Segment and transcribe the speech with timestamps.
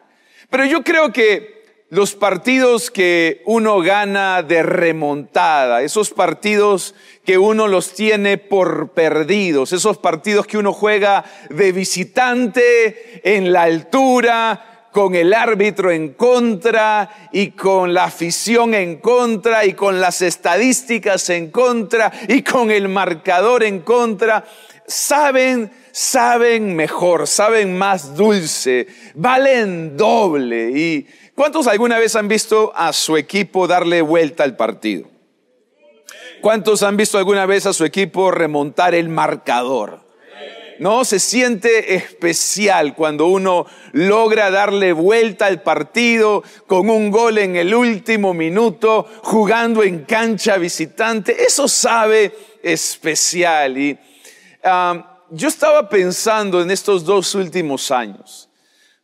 [0.51, 7.69] Pero yo creo que los partidos que uno gana de remontada, esos partidos que uno
[7.69, 15.15] los tiene por perdidos, esos partidos que uno juega de visitante en la altura, con
[15.15, 21.51] el árbitro en contra y con la afición en contra y con las estadísticas en
[21.51, 24.45] contra y con el marcador en contra,
[24.87, 32.93] saben, saben mejor, saben más dulce, valen doble y ¿Cuántos alguna vez han visto a
[32.93, 35.09] su equipo darle vuelta al partido?
[36.43, 40.02] ¿Cuántos han visto alguna vez a su equipo remontar el marcador?
[40.79, 47.57] No, se siente especial cuando uno logra darle vuelta al partido con un gol en
[47.57, 51.45] el último minuto, jugando en cancha visitante.
[51.45, 52.33] Eso sabe
[52.63, 53.79] especial.
[53.79, 53.99] Y
[54.65, 58.49] ah, yo estaba pensando en estos dos últimos años.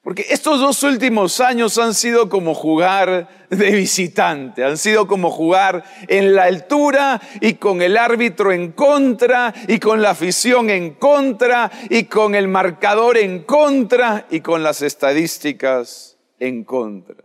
[0.03, 5.84] Porque estos dos últimos años han sido como jugar de visitante, han sido como jugar
[6.06, 11.70] en la altura y con el árbitro en contra y con la afición en contra
[11.91, 17.16] y con el marcador en contra y con las estadísticas en contra.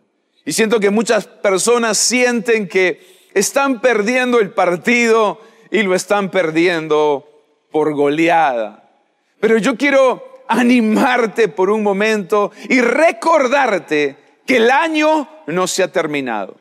[0.44, 5.40] Y siento que muchas personas sienten que están perdiendo el partido
[5.72, 7.30] y lo están perdiendo
[7.72, 8.90] por goleada.
[9.40, 14.16] Pero yo quiero animarte por un momento y recordarte
[14.46, 16.58] que el año no se ha terminado.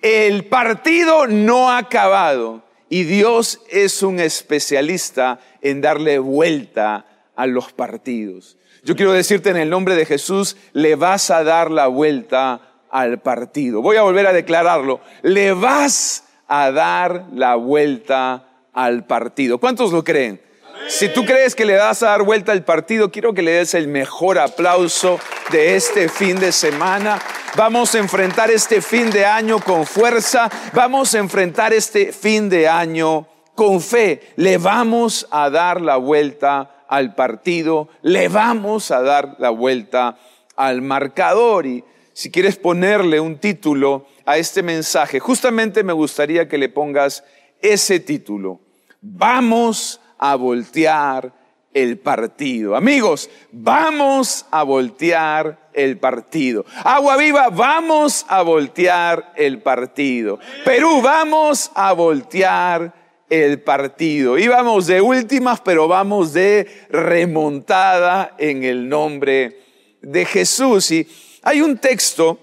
[0.00, 7.72] El partido no ha acabado y Dios es un especialista en darle vuelta a los
[7.72, 8.56] partidos.
[8.84, 13.20] Yo quiero decirte en el nombre de Jesús, le vas a dar la vuelta al
[13.20, 13.82] partido.
[13.82, 19.58] Voy a volver a declararlo, le vas a dar la vuelta al partido.
[19.58, 20.40] ¿Cuántos lo creen?
[20.86, 23.74] Si tú crees que le das a dar vuelta al partido, quiero que le des
[23.74, 25.18] el mejor aplauso
[25.50, 27.18] de este fin de semana.
[27.56, 30.50] Vamos a enfrentar este fin de año con fuerza.
[30.72, 34.32] Vamos a enfrentar este fin de año con fe.
[34.36, 37.88] Le vamos a dar la vuelta al partido.
[38.02, 40.16] Le vamos a dar la vuelta
[40.56, 41.66] al marcador.
[41.66, 47.24] Y si quieres ponerle un título a este mensaje, justamente me gustaría que le pongas
[47.60, 48.60] ese título.
[49.00, 51.32] Vamos a voltear
[51.74, 52.74] el partido.
[52.74, 56.64] Amigos, vamos a voltear el partido.
[56.82, 60.38] Agua viva, vamos a voltear el partido.
[60.64, 62.92] Perú, vamos a voltear
[63.28, 64.38] el partido.
[64.38, 69.60] Íbamos de últimas, pero vamos de remontada en el nombre
[70.00, 70.90] de Jesús.
[70.90, 71.06] Y
[71.42, 72.38] hay un texto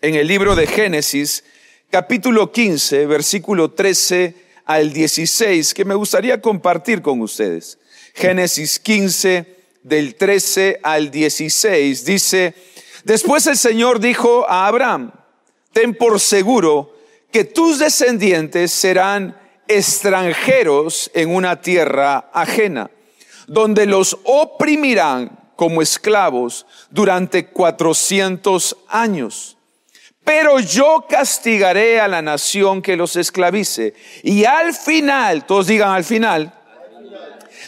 [0.00, 1.44] en el libro de Génesis,
[1.90, 7.78] capítulo 15, versículo 13 al 16 que me gustaría compartir con ustedes.
[8.14, 12.54] Génesis 15 del 13 al 16 dice,
[13.04, 15.12] después el Señor dijo a Abraham,
[15.72, 16.94] ten por seguro
[17.30, 19.36] que tus descendientes serán
[19.66, 22.90] extranjeros en una tierra ajena,
[23.46, 29.56] donde los oprimirán como esclavos durante cuatrocientos años
[30.24, 33.94] pero yo castigaré a la nación que los esclavice.
[34.22, 36.52] Y al final, todos digan al final,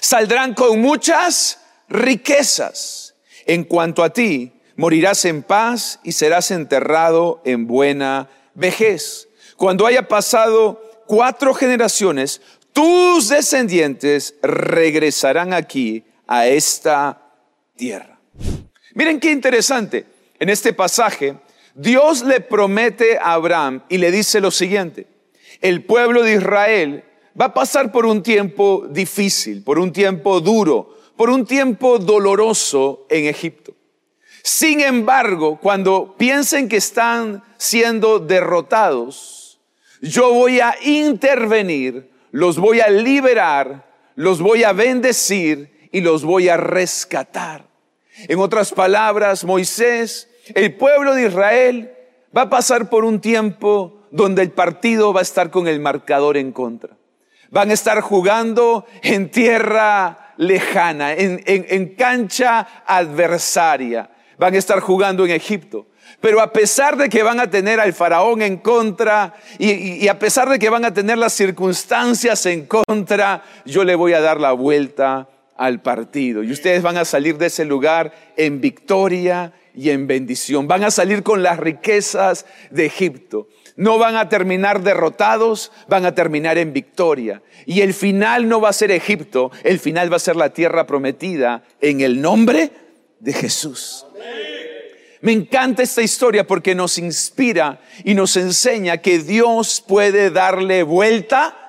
[0.01, 1.59] saldrán con muchas
[1.89, 3.15] riquezas.
[3.47, 9.29] En cuanto a ti, morirás en paz y serás enterrado en buena vejez.
[9.57, 12.41] Cuando haya pasado cuatro generaciones,
[12.73, 17.21] tus descendientes regresarán aquí a esta
[17.77, 18.19] tierra.
[18.95, 20.07] Miren qué interesante.
[20.39, 21.37] En este pasaje,
[21.75, 25.07] Dios le promete a Abraham y le dice lo siguiente.
[25.61, 27.05] El pueblo de Israel
[27.41, 33.07] va a pasar por un tiempo difícil, por un tiempo duro, por un tiempo doloroso
[33.11, 33.75] en Egipto.
[34.43, 39.59] Sin embargo, cuando piensen que están siendo derrotados,
[40.01, 46.49] yo voy a intervenir, los voy a liberar, los voy a bendecir y los voy
[46.49, 47.67] a rescatar.
[48.29, 51.93] En otras palabras, Moisés, el pueblo de Israel
[52.37, 56.37] va a pasar por un tiempo donde el partido va a estar con el marcador
[56.37, 56.97] en contra.
[57.51, 64.11] Van a estar jugando en tierra lejana, en, cancha adversaria.
[64.39, 65.87] Van a estar jugando en Egipto.
[66.21, 70.49] Pero a pesar de que van a tener al faraón en contra y, a pesar
[70.49, 74.53] de que van a tener las circunstancias en contra, yo le voy a dar la
[74.53, 76.43] vuelta al partido.
[76.43, 80.69] Y ustedes van a salir de ese lugar en victoria y en bendición.
[80.69, 83.49] Van a salir con las riquezas de Egipto.
[83.77, 87.43] No van a terminar derrotados, van a terminar en victoria.
[87.67, 90.87] Y el final no va a ser Egipto, el final va a ser la tierra
[90.87, 92.71] prometida en el nombre
[93.19, 94.07] de Jesús.
[95.23, 101.64] Me encanta esta historia porque nos inspira y nos enseña que Dios puede darle vuelta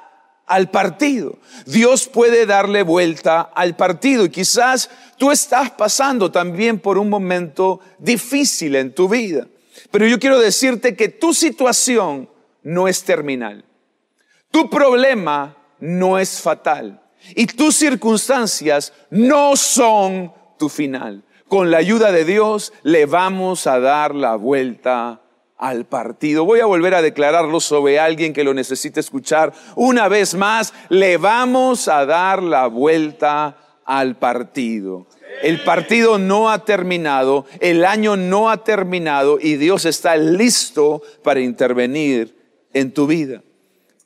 [0.46, 1.38] al partido.
[1.66, 4.26] Dios puede darle vuelta al partido.
[4.26, 9.48] Y quizás tú estás pasando también por un momento difícil en tu vida.
[9.92, 12.30] Pero yo quiero decirte que tu situación
[12.64, 13.66] no es terminal.
[14.52, 17.02] Tu problema no es fatal.
[17.36, 21.24] Y tus circunstancias no son tu final.
[21.48, 25.22] Con la ayuda de Dios le vamos a dar la vuelta
[25.58, 26.46] al partido.
[26.46, 29.54] Voy a volver a declararlo sobre alguien que lo necesite escuchar.
[29.76, 35.08] Una vez más, le vamos a dar la vuelta al partido.
[35.42, 41.42] El partido no ha terminado, el año no ha terminado y Dios está listo para
[41.42, 42.36] intervenir
[42.74, 43.44] en tu vida.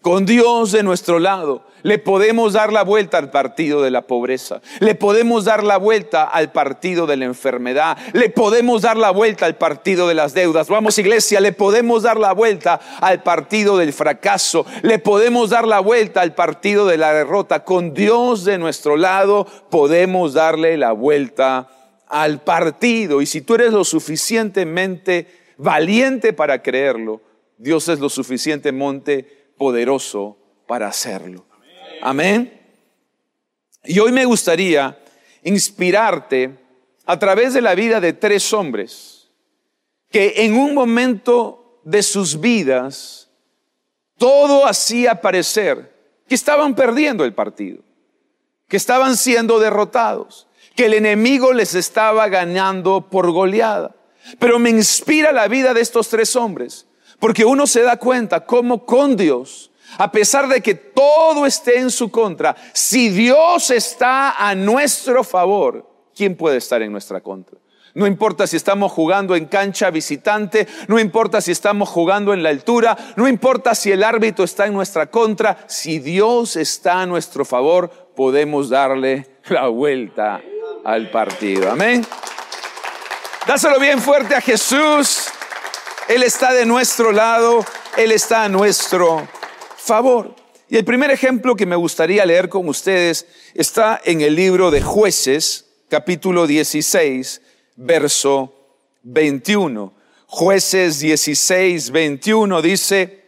[0.02, 4.62] Con Dios de nuestro lado, le podemos dar la vuelta al partido de la pobreza,
[4.80, 9.46] le podemos dar la vuelta al partido de la enfermedad, le podemos dar la vuelta
[9.46, 10.70] al partido de las deudas.
[10.70, 15.82] Vamos iglesia, le podemos dar la vuelta al partido del fracaso, le podemos dar la
[15.82, 17.66] vuelta al partido de la derrota.
[17.66, 21.68] Con Dios de nuestro lado podemos darle la vuelta
[22.08, 23.22] al partido.
[23.22, 27.20] Y si tú eres lo suficientemente valiente para creerlo,
[27.58, 31.46] Dios es lo suficientemente poderoso para hacerlo.
[32.02, 32.60] Amén.
[33.84, 34.98] Y hoy me gustaría
[35.44, 36.58] inspirarte
[37.06, 39.30] a través de la vida de tres hombres
[40.10, 43.30] que en un momento de sus vidas
[44.18, 45.94] todo hacía parecer
[46.28, 47.84] que estaban perdiendo el partido,
[48.68, 53.96] que estaban siendo derrotados, que el enemigo les estaba ganando por goleada.
[54.38, 56.86] Pero me inspira la vida de estos tres hombres
[57.20, 61.90] porque uno se da cuenta cómo con Dios, a pesar de que todo esté en
[61.90, 65.86] su contra, si Dios está a nuestro favor,
[66.16, 67.58] ¿quién puede estar en nuestra contra?
[67.96, 72.50] No importa si estamos jugando en cancha visitante, no importa si estamos jugando en la
[72.50, 77.46] altura, no importa si el árbitro está en nuestra contra, si Dios está a nuestro
[77.46, 80.40] favor, podemos darle la vuelta
[80.86, 81.72] al partido.
[81.72, 82.06] Amén.
[83.48, 85.32] Dáselo bien fuerte a Jesús.
[86.10, 87.64] Él está de nuestro lado,
[87.96, 89.28] Él está a nuestro
[89.78, 90.34] favor.
[90.68, 94.82] Y el primer ejemplo que me gustaría leer con ustedes está en el libro de
[94.82, 97.42] jueces, capítulo 16,
[97.76, 98.56] verso
[99.04, 99.94] 21.
[100.26, 103.24] Jueces 16, 21 dice,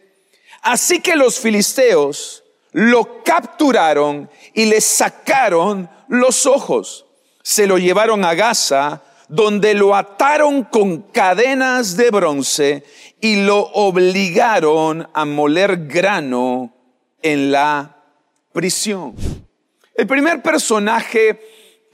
[0.62, 7.06] así que los filisteos lo capturaron y le sacaron los ojos,
[7.44, 12.84] se lo llevaron a Gaza, donde lo ataron con cadenas de bronce
[13.18, 16.74] y lo obligaron a moler grano
[17.22, 17.96] en la
[18.52, 19.14] prisión.
[19.94, 21.40] El primer personaje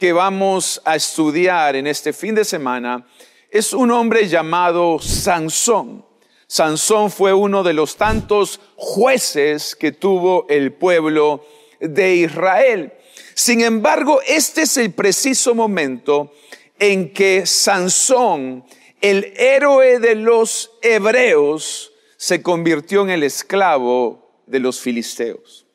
[0.00, 3.07] que vamos a estudiar en este fin de semana
[3.52, 6.04] es un hombre llamado Sansón.
[6.49, 11.45] Sansón fue uno de los tantos jueces que tuvo el pueblo
[11.78, 12.92] de Israel.
[13.35, 16.33] Sin embargo, este es el preciso momento
[16.78, 18.64] en que Sansón,
[19.00, 25.66] el héroe de los hebreos, se convirtió en el esclavo de los filisteos.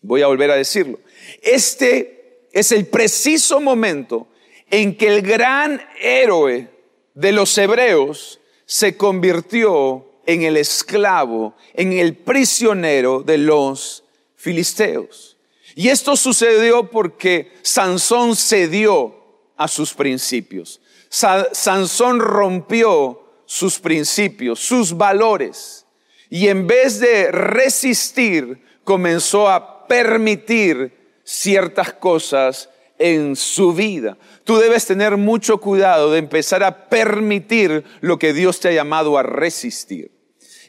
[0.00, 0.98] Voy a volver a decirlo.
[1.42, 4.28] Este es el preciso momento
[4.70, 6.68] en que el gran héroe
[7.14, 14.04] de los hebreos se convirtió en el esclavo, en el prisionero de los
[14.36, 15.36] filisteos.
[15.74, 19.17] Y esto sucedió porque Sansón cedió
[19.58, 20.80] a sus principios.
[21.10, 25.84] Sansón rompió sus principios, sus valores.
[26.30, 34.16] Y en vez de resistir, comenzó a permitir ciertas cosas en su vida.
[34.44, 39.18] Tú debes tener mucho cuidado de empezar a permitir lo que Dios te ha llamado
[39.18, 40.17] a resistir.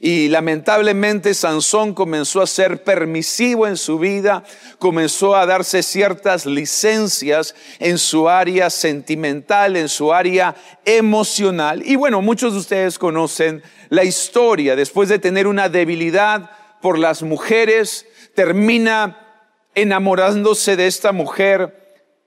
[0.02, 4.44] Y lamentablemente Sansón comenzó a ser permisivo en su vida,
[4.78, 11.82] comenzó a darse ciertas licencias en su área sentimental, en su área emocional.
[11.86, 14.78] Y bueno, muchos de ustedes conocen la historia.
[14.78, 16.50] Después de tener una debilidad
[16.82, 19.28] por las mujeres, termina
[19.76, 21.76] enamorándose de esta mujer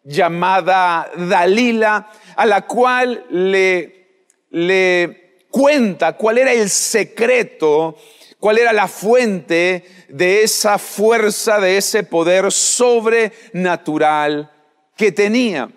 [0.05, 5.22] llamada Dalila, a la cual le, le
[5.53, 7.97] cuenta cuál era el secreto,
[8.41, 14.51] cuál era la fuente de esa fuerza, de ese poder sobrenatural
[14.97, 15.71] que tenía.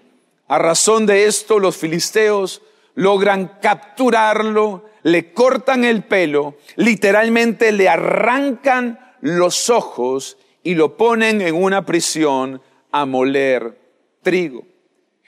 [0.48, 2.64] A razón de esto, los filisteos
[2.96, 11.54] logran capturarlo, le cortan el pelo, literalmente le arrancan los ojos y lo ponen en
[11.54, 13.78] una prisión a moler
[14.24, 14.64] trigo.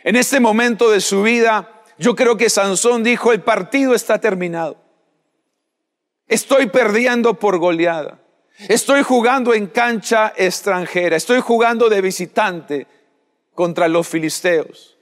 [0.03, 4.77] En este momento de su vida, yo creo que Sansón dijo, el partido está terminado.
[6.27, 8.19] Estoy perdiendo por goleada.
[8.67, 11.15] Estoy jugando en cancha extranjera.
[11.15, 12.87] Estoy jugando de visitante
[13.53, 14.97] contra los filisteos.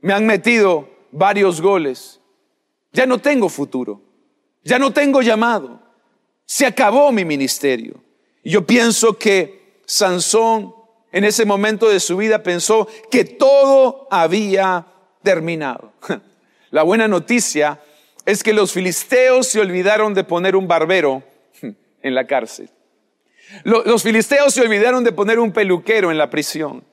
[0.00, 2.20] Me han metido varios goles.
[2.92, 4.00] Ya no tengo futuro.
[4.64, 5.80] Ya no tengo llamado.
[6.46, 8.02] Se acabó mi ministerio.
[8.42, 10.74] Yo pienso que Sansón
[11.12, 14.86] en ese momento de su vida pensó que todo había
[15.22, 15.92] terminado.
[16.70, 17.80] La buena noticia
[18.24, 21.22] es que los filisteos se olvidaron de poner un barbero
[22.02, 22.70] en la cárcel.
[23.64, 26.84] Los filisteos se olvidaron de poner un peluquero en la prisión.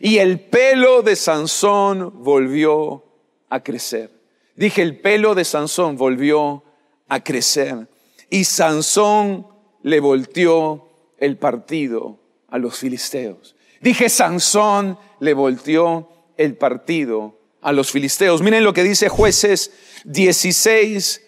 [0.00, 3.04] Y el pelo de Sansón volvió
[3.50, 4.10] a crecer.
[4.56, 6.64] Dije, el pelo de Sansón volvió
[7.08, 7.88] a crecer.
[8.30, 9.46] Y Sansón
[9.82, 10.88] le volteó
[11.18, 13.54] el partido a los filisteos.
[13.80, 17.35] Dije, Sansón le volteó el partido
[17.66, 18.42] a los filisteos.
[18.42, 19.72] Miren lo que dice jueces
[20.04, 21.20] 16,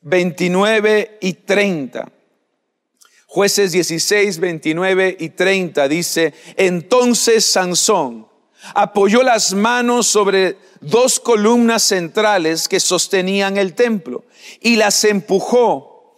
[0.00, 2.10] 29 y 30.
[3.26, 8.26] Jueces 16, 29 y 30 dice, entonces Sansón
[8.74, 14.24] apoyó las manos sobre dos columnas centrales que sostenían el templo
[14.60, 16.16] y las empujó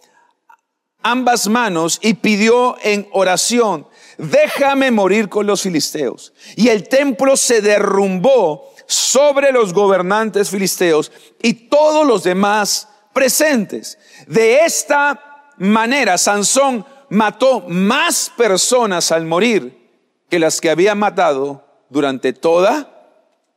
[1.03, 6.33] ambas manos y pidió en oración, déjame morir con los filisteos.
[6.55, 11.11] Y el templo se derrumbó sobre los gobernantes filisteos
[11.41, 13.97] y todos los demás presentes.
[14.27, 19.85] De esta manera, Sansón mató más personas al morir
[20.29, 22.91] que las que había matado durante toda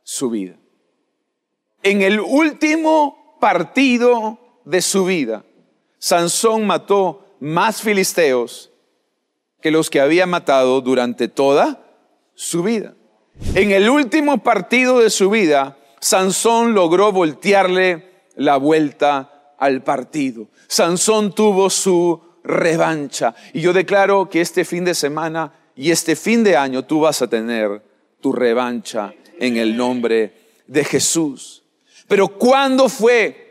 [0.02, 0.56] su vida.
[1.82, 5.44] En el último partido de su vida,
[5.98, 8.70] Sansón mató más filisteos
[9.60, 11.84] que los que había matado durante toda
[12.34, 12.94] su vida.
[13.54, 20.48] En el último partido de su vida, Sansón logró voltearle la vuelta al partido.
[20.66, 23.34] Sansón tuvo su revancha.
[23.52, 27.22] Y yo declaro que este fin de semana y este fin de año tú vas
[27.22, 27.82] a tener
[28.20, 30.34] tu revancha en el nombre
[30.66, 31.62] de Jesús.
[32.06, 33.46] Pero ¿cuándo fue?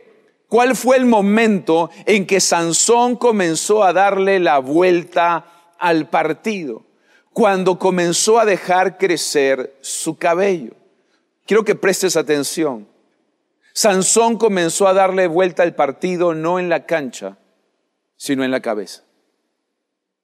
[0.48, 6.87] ¿Cuál fue el momento en que Sansón comenzó a darle la vuelta al partido
[7.38, 10.72] cuando comenzó a dejar crecer su cabello.
[11.46, 12.88] Quiero que prestes atención.
[13.76, 17.38] Sansón comenzó a darle vuelta al partido no en la cancha,
[18.16, 19.04] sino en la cabeza.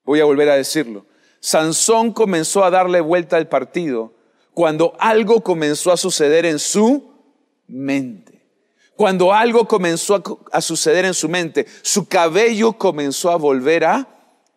[0.04, 1.06] Voy a volver a decirlo.
[1.40, 4.16] Sansón comenzó a darle vuelta al partido
[4.56, 7.14] cuando algo comenzó a suceder en su
[7.68, 8.44] mente.
[8.96, 14.08] Cuando algo comenzó a, suceder en su mente, su cabello comenzó a volver a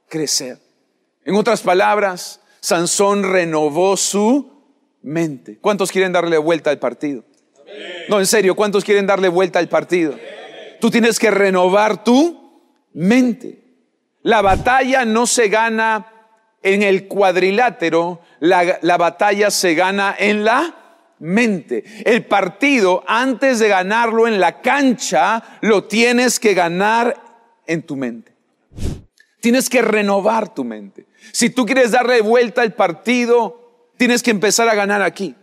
[0.09, 0.59] crecer.
[1.23, 4.51] En otras palabras, Sansón renovó su
[5.01, 5.57] mente.
[5.61, 7.23] ¿Cuántos quieren darle vuelta al partido?
[8.09, 10.17] No, en serio, ¿cuántos quieren darle vuelta al partido?
[10.81, 12.59] Tú tienes que renovar tu
[12.93, 13.63] mente.
[14.23, 16.09] La batalla no se gana
[16.61, 21.85] en el cuadrilátero, la, la batalla se gana en la mente.
[22.05, 27.15] El partido, antes de ganarlo en la cancha, lo tienes que ganar
[27.65, 28.35] en tu mente.
[29.41, 31.07] Tienes que renovar tu mente.
[31.33, 35.35] Si tú quieres darle vuelta al partido, tienes que empezar a ganar aquí.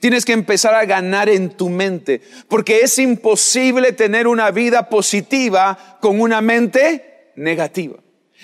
[0.00, 5.98] Tienes que empezar a ganar en tu mente, porque es imposible tener una vida positiva
[6.00, 7.96] con una mente negativa.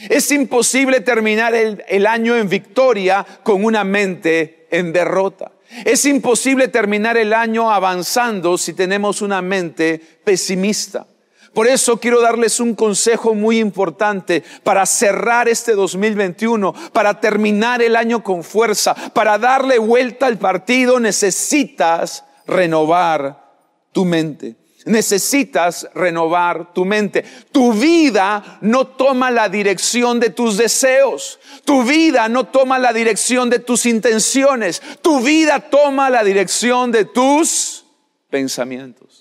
[0.09, 5.53] Es imposible terminar el, el, año en victoria con una mente en derrota.
[5.85, 11.07] Es imposible terminar el año avanzando si tenemos una mente pesimista.
[11.55, 17.97] Por eso quiero darles un consejo muy importante para cerrar este 2021, para terminar el
[17.97, 23.51] año con fuerza, para darle vuelta al partido, necesitas renovar
[23.93, 24.57] tu mente.
[24.87, 27.25] Necesitas renovar tu mente.
[27.53, 31.39] Tu vida no toma la dirección de tus deseos.
[31.67, 34.81] Tu vida no toma la dirección de tus intenciones.
[35.03, 37.85] Tu vida toma la dirección de tus
[38.31, 39.20] pensamientos.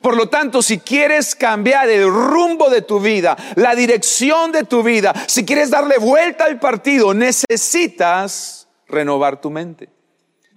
[0.00, 4.82] Por lo tanto, si quieres cambiar el rumbo de tu vida, la dirección de tu
[4.82, 9.90] vida, si quieres darle vuelta al partido, necesitas renovar tu mente.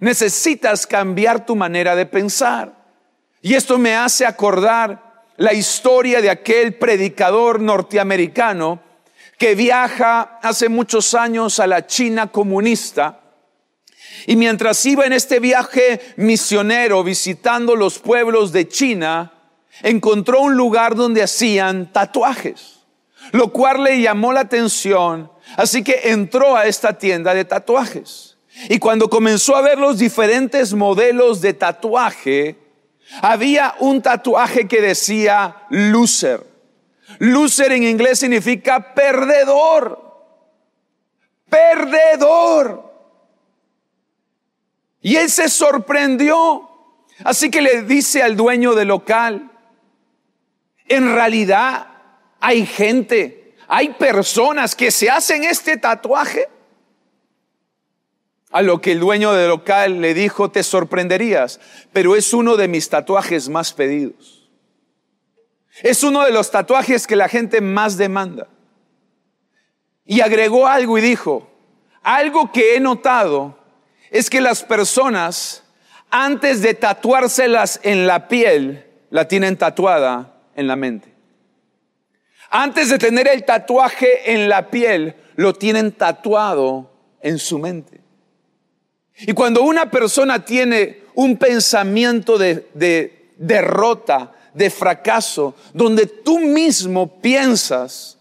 [0.00, 2.72] Necesitas cambiar tu manera de pensar.
[3.42, 8.80] Y esto me hace acordar la historia de aquel predicador norteamericano
[9.38, 13.20] que viaja hace muchos años a la China comunista.
[14.26, 19.33] Y mientras iba en este viaje misionero visitando los pueblos de China,
[19.82, 22.80] encontró un lugar donde hacían tatuajes,
[23.32, 28.36] lo cual le llamó la atención, así que entró a esta tienda de tatuajes.
[28.68, 32.56] Y cuando comenzó a ver los diferentes modelos de tatuaje,
[33.20, 36.42] había un tatuaje que decía loser.
[37.18, 40.00] Loser en inglés significa perdedor.
[41.48, 42.92] Perdedor.
[45.00, 46.70] Y él se sorprendió.
[47.22, 49.50] Así que le dice al dueño del local,
[50.86, 51.86] en realidad
[52.40, 56.48] hay gente, hay personas que se hacen este tatuaje.
[58.50, 61.58] A lo que el dueño del local le dijo, te sorprenderías,
[61.92, 64.48] pero es uno de mis tatuajes más pedidos.
[65.82, 68.46] Es uno de los tatuajes que la gente más demanda.
[70.04, 71.50] Y agregó algo y dijo,
[72.02, 73.58] algo que he notado
[74.10, 75.64] es que las personas,
[76.10, 81.14] antes de tatuárselas en la piel, la tienen tatuada en la mente.
[82.50, 86.90] Antes de tener el tatuaje en la piel, lo tienen tatuado
[87.20, 88.00] en su mente.
[89.18, 92.68] Y cuando una persona tiene un pensamiento de,
[93.36, 98.18] derrota, de fracaso, donde tú mismo piensas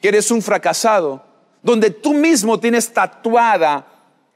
[0.00, 1.24] que eres un fracasado,
[1.62, 3.86] donde tú mismo tienes tatuada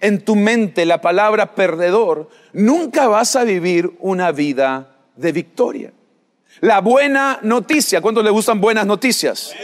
[0.01, 5.93] en tu mente la palabra perdedor, nunca vas a vivir una vida de victoria.
[6.61, 9.55] La buena noticia, ¿cuántos le gustan buenas noticias?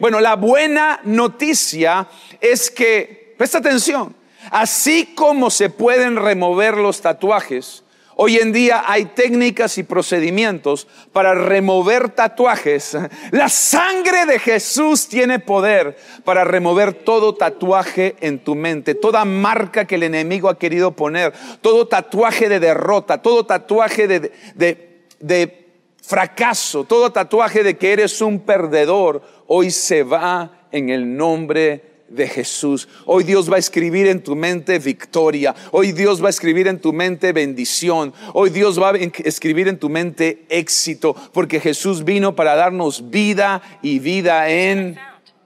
[0.00, 2.06] Bueno, la buena noticia
[2.40, 4.14] es que, presta atención,
[4.50, 7.82] Así como se pueden remover los tatuajes,
[8.14, 12.96] hoy en día hay técnicas y procedimientos para remover tatuajes.
[13.32, 19.84] La sangre de Jesús tiene poder para remover todo tatuaje en tu mente, toda marca
[19.84, 25.65] que el enemigo ha querido poner, todo tatuaje de derrota, todo tatuaje de,
[26.06, 32.28] fracaso, todo tatuaje de que eres un perdedor, hoy se va en el nombre de
[32.28, 32.88] Jesús.
[33.06, 35.52] Hoy Dios va a escribir en tu mente victoria.
[35.72, 38.14] Hoy Dios va a escribir en tu mente bendición.
[38.32, 41.16] Hoy Dios va a escribir en tu mente éxito.
[41.32, 44.96] Porque Jesús vino para darnos vida y vida en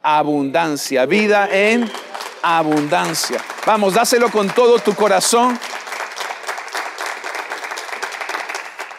[0.03, 1.07] abundancia.
[1.07, 1.91] Vida en
[2.43, 3.43] abundancia.
[3.67, 5.59] Vamos, dáselo con todo tu corazón.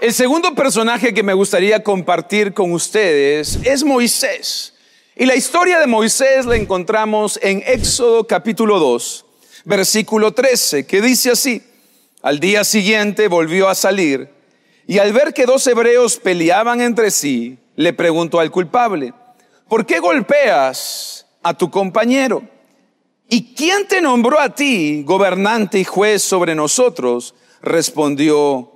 [0.01, 4.73] El segundo personaje que me gustaría compartir con ustedes es Moisés.
[5.15, 9.25] Y la historia de Moisés la encontramos en Éxodo capítulo 2,
[9.63, 11.61] versículo 13, que dice así,
[12.23, 14.27] al día siguiente volvió a salir
[14.87, 19.13] y al ver que dos hebreos peleaban entre sí, le preguntó al culpable,
[19.69, 22.41] ¿por qué golpeas a tu compañero?
[23.29, 27.35] ¿Y quién te nombró a ti gobernante y juez sobre nosotros?
[27.61, 28.71] Respondió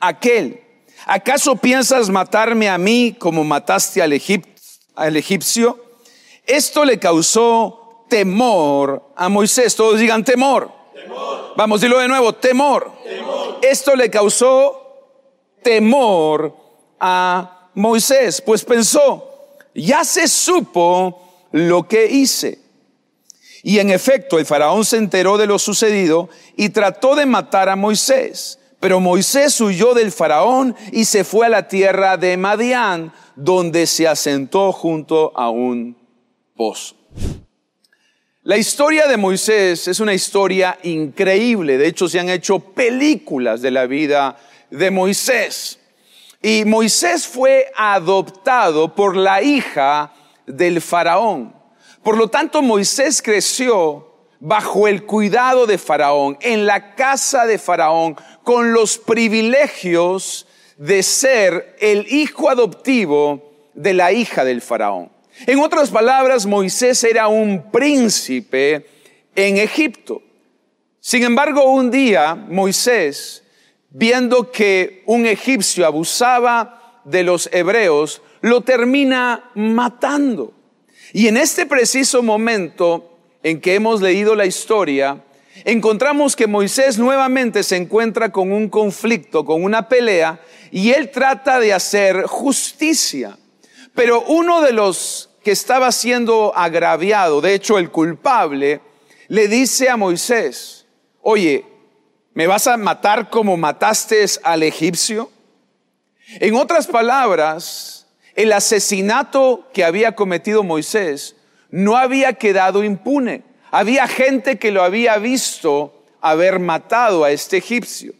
[0.00, 0.63] aquel.
[1.06, 4.12] ¿Acaso piensas matarme a mí como mataste al
[4.94, 5.84] al egipcio,
[6.46, 9.74] esto le causó temor a Moisés.
[9.74, 10.70] Todos digan temor.
[11.56, 12.90] Vamos, dilo de nuevo, temor.
[13.62, 14.80] Esto le causó
[15.62, 16.54] temor
[17.00, 22.60] a Moisés, pues pensó, ya se supo lo que hice.
[23.62, 27.76] Y en efecto, el faraón se enteró de lo sucedido y trató de matar a
[27.76, 28.58] Moisés.
[28.84, 34.06] Pero Moisés huyó del faraón y se fue a la tierra de Madián donde se
[34.06, 35.96] asentó junto a un
[36.54, 36.94] pozo.
[38.42, 41.78] La historia de Moisés es una historia increíble.
[41.78, 44.36] De hecho, se han hecho películas de la vida
[44.68, 45.78] de Moisés.
[46.42, 50.12] Y Moisés fue adoptado por la hija
[50.46, 51.54] del faraón.
[52.02, 54.13] Por lo tanto, Moisés creció
[54.44, 61.74] bajo el cuidado de Faraón, en la casa de Faraón, con los privilegios de ser
[61.80, 65.10] el hijo adoptivo de la hija del Faraón.
[65.46, 68.86] En otras palabras, Moisés era un príncipe
[69.34, 70.20] en Egipto.
[71.00, 73.44] Sin embargo, un día Moisés,
[73.88, 80.52] viendo que un egipcio abusaba de los hebreos, lo termina matando.
[81.14, 83.13] Y en este preciso momento
[83.44, 85.22] en que hemos leído la historia,
[85.64, 90.40] encontramos que Moisés nuevamente se encuentra con un conflicto, con una pelea,
[90.72, 93.38] y él trata de hacer justicia.
[93.94, 98.80] Pero uno de los que estaba siendo agraviado, de hecho el culpable,
[99.28, 100.86] le dice a Moisés,
[101.20, 101.66] oye,
[102.32, 105.30] ¿me vas a matar como mataste al egipcio?
[106.40, 111.36] En otras palabras, el asesinato que había cometido Moisés
[111.74, 113.42] no había quedado impune.
[113.72, 118.14] Había gente que lo había visto haber matado a este egipcio.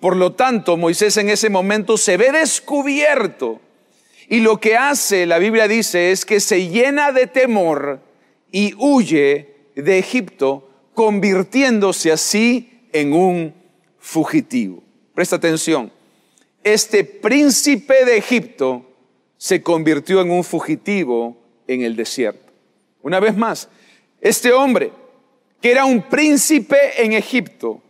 [0.00, 3.58] Por lo tanto, Moisés en ese momento se ve descubierto
[4.28, 8.00] y lo que hace, la Biblia dice, es que se llena de temor
[8.52, 13.54] y huye de Egipto, convirtiéndose así en un
[13.98, 14.82] fugitivo.
[15.14, 15.90] Presta atención,
[16.62, 18.84] este príncipe de Egipto
[19.38, 22.49] se convirtió en un fugitivo en el desierto.
[23.02, 23.68] Una vez más,
[24.20, 24.92] este hombre,
[25.60, 27.82] que era un príncipe en Egipto,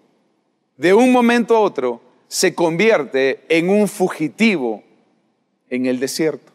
[0.76, 4.82] de un momento a otro se convierte en un fugitivo
[5.68, 6.52] en el desierto.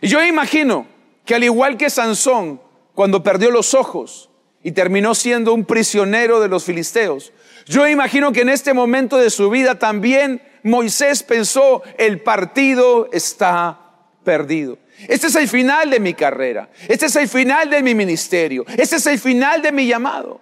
[0.00, 0.86] Y yo imagino
[1.24, 2.60] que al igual que Sansón,
[2.94, 4.30] cuando perdió los ojos
[4.62, 7.32] y terminó siendo un prisionero de los filisteos,
[7.66, 13.80] yo imagino que en este momento de su vida también Moisés pensó, el partido está
[14.24, 14.78] perdido.
[15.06, 18.96] Este es el final de mi carrera, este es el final de mi ministerio, este
[18.96, 20.40] es el final de mi llamado.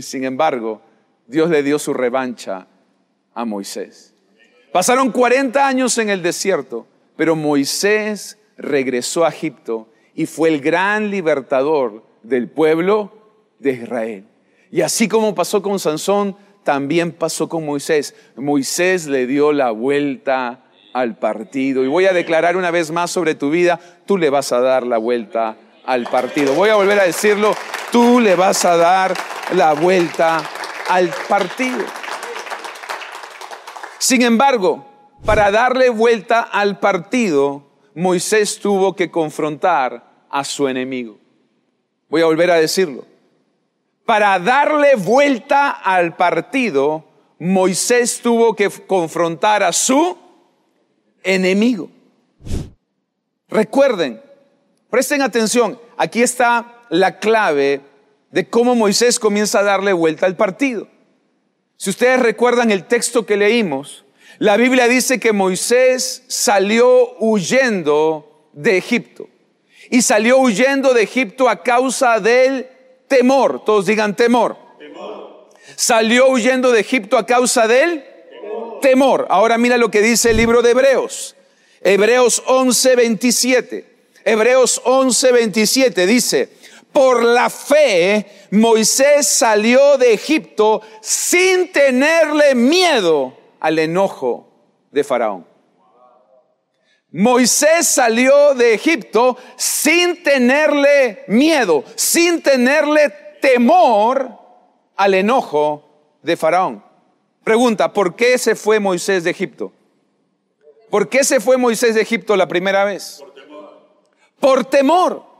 [0.00, 0.82] Sin embargo,
[1.26, 2.66] Dios le dio su revancha
[3.32, 4.12] a Moisés.
[4.72, 11.10] Pasaron 40 años en el desierto, pero Moisés regresó a Egipto y fue el gran
[11.10, 13.12] libertador del pueblo
[13.58, 14.24] de Israel.
[14.70, 18.14] Y así como pasó con Sansón, también pasó con Moisés.
[18.36, 20.63] Moisés le dio la vuelta
[20.94, 21.84] al partido.
[21.84, 24.86] Y voy a declarar una vez más sobre tu vida, tú le vas a dar
[24.86, 26.54] la vuelta al partido.
[26.54, 27.54] Voy a volver a decirlo,
[27.92, 29.12] tú le vas a dar
[29.54, 30.42] la vuelta
[30.88, 31.84] al partido.
[33.98, 34.86] Sin embargo,
[35.24, 41.18] para darle vuelta al partido, Moisés tuvo que confrontar a su enemigo.
[42.08, 43.04] Voy a volver a decirlo.
[44.04, 47.04] Para darle vuelta al partido,
[47.38, 50.23] Moisés tuvo que confrontar a su
[51.24, 51.90] enemigo.
[53.48, 54.22] Recuerden,
[54.90, 57.80] presten atención, aquí está la clave
[58.30, 60.88] de cómo Moisés comienza a darle vuelta al partido.
[61.76, 64.04] Si ustedes recuerdan el texto que leímos,
[64.38, 69.28] la Biblia dice que Moisés salió huyendo de Egipto.
[69.90, 72.66] Y salió huyendo de Egipto a causa del
[73.06, 73.64] temor.
[73.64, 74.56] Todos digan temor.
[75.76, 78.04] Salió huyendo de Egipto a causa del
[78.84, 79.26] temor.
[79.30, 81.34] Ahora mira lo que dice el libro de Hebreos.
[81.80, 84.10] Hebreos 11, 27.
[84.26, 86.50] Hebreos 11, 27 dice,
[86.92, 94.52] por la fe, Moisés salió de Egipto sin tenerle miedo al enojo
[94.90, 95.46] de Faraón.
[97.10, 103.08] Moisés salió de Egipto sin tenerle miedo, sin tenerle
[103.40, 104.28] temor
[104.94, 106.83] al enojo de Faraón.
[107.44, 109.72] Pregunta, ¿por qué se fue Moisés de Egipto?
[110.90, 113.20] ¿Por qué se fue Moisés de Egipto la primera vez?
[113.20, 113.82] Por temor.
[114.40, 115.34] Por temor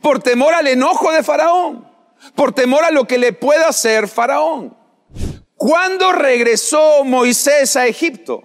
[0.00, 1.86] por temor al enojo de Faraón,
[2.34, 4.76] por temor a lo que le pueda hacer Faraón.
[5.56, 8.42] ¿Cuándo regresó Moisés a Egipto?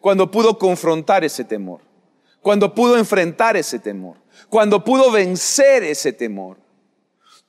[0.00, 1.80] Cuando pudo confrontar ese temor,
[2.40, 4.16] cuando pudo enfrentar ese temor,
[4.48, 6.58] cuando pudo vencer ese temor.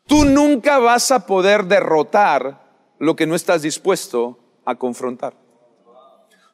[0.07, 2.66] Tú nunca vas a poder derrotar
[2.99, 5.33] lo que no estás dispuesto a confrontar.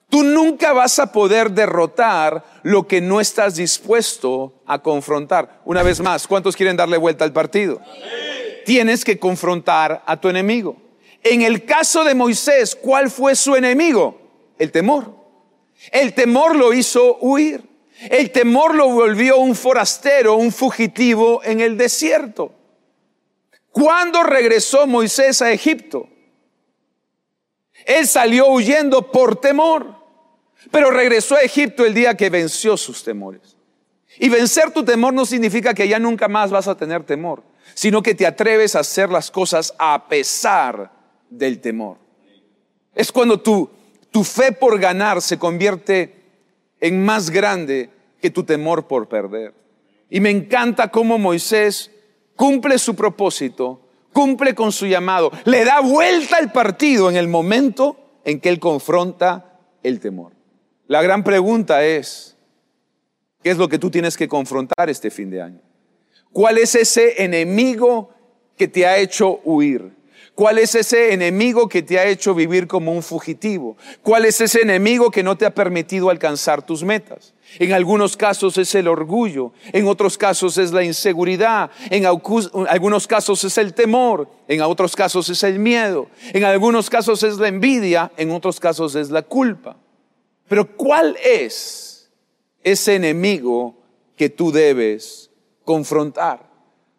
[0.09, 5.61] Tú nunca vas a poder derrotar lo que no estás dispuesto a confrontar.
[5.65, 7.81] Una vez más, ¿cuántos quieren darle vuelta al partido?
[8.63, 10.77] Tienes que confrontar a tu enemigo.
[11.23, 14.21] En el caso de Moisés, ¿cuál fue su enemigo?
[14.59, 15.15] El temor.
[15.91, 17.63] El temor lo hizo huir.
[18.09, 22.53] El temor lo volvió un forastero, un fugitivo en el desierto.
[23.71, 26.07] ¿Cuándo regresó Moisés a Egipto?
[27.85, 30.03] Él salió huyendo por temor.
[30.71, 33.57] Pero regresó a Egipto el día que venció sus temores.
[34.17, 38.01] Y vencer tu temor no significa que ya nunca más vas a tener temor, sino
[38.01, 40.91] que te atreves a hacer las cosas a pesar
[41.29, 41.97] del temor.
[42.93, 43.69] Es cuando tu,
[44.11, 46.15] tu fe por ganar se convierte
[46.79, 47.89] en más grande
[48.21, 49.53] que tu temor por perder.
[50.09, 51.89] Y me encanta cómo Moisés
[52.35, 53.82] cumple su propósito,
[54.13, 58.59] cumple con su llamado, le da vuelta al partido en el momento en que él
[58.59, 60.33] confronta el temor.
[60.87, 62.37] La gran pregunta es,
[63.41, 65.61] ¿qué es lo que tú tienes que confrontar este fin de año?
[66.31, 68.13] ¿Cuál es ese enemigo
[68.57, 69.91] que te ha hecho huir?
[70.35, 73.77] ¿Cuál es ese enemigo que te ha hecho vivir como un fugitivo?
[74.01, 77.35] ¿Cuál es ese enemigo que no te ha permitido alcanzar tus metas?
[77.59, 83.43] En algunos casos es el orgullo, en otros casos es la inseguridad, en algunos casos
[83.43, 88.11] es el temor, en otros casos es el miedo, en algunos casos es la envidia,
[88.17, 89.77] en otros casos es la culpa.
[90.47, 92.09] Pero ¿cuál es
[92.63, 93.75] ese enemigo
[94.17, 95.29] que tú debes
[95.63, 96.49] confrontar?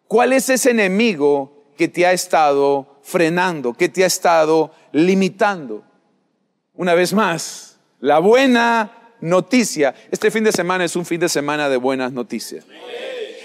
[0.07, 5.83] ¿Cuál es ese enemigo que te ha estado frenando, que te ha estado limitando?
[6.73, 9.93] Una vez más, la buena noticia.
[10.11, 12.65] Este fin de semana es un fin de semana de buenas noticias.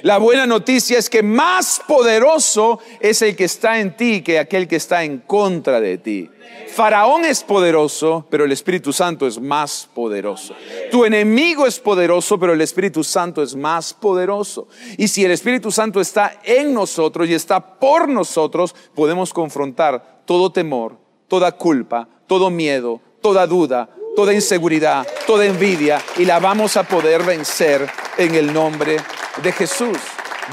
[0.03, 4.67] La buena noticia es que más poderoso es el que está en ti que aquel
[4.67, 6.31] que está en contra de ti.
[6.69, 10.55] Faraón es poderoso, pero el Espíritu Santo es más poderoso.
[10.91, 14.69] Tu enemigo es poderoso, pero el Espíritu Santo es más poderoso.
[14.97, 20.51] Y si el Espíritu Santo está en nosotros y está por nosotros, podemos confrontar todo
[20.53, 20.97] temor,
[21.29, 27.23] toda culpa, todo miedo, toda duda, toda inseguridad, toda envidia y la vamos a poder
[27.25, 29.20] vencer en el nombre de
[29.53, 29.99] Jesús.